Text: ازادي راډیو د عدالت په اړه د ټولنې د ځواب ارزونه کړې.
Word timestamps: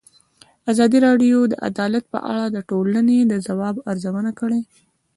ازادي 0.71 0.97
راډیو 1.07 1.37
د 1.47 1.53
عدالت 1.69 2.03
په 2.13 2.19
اړه 2.31 2.45
د 2.49 2.57
ټولنې 2.69 3.17
د 3.31 3.33
ځواب 3.47 3.75
ارزونه 3.91 4.31
کړې. 4.39 4.61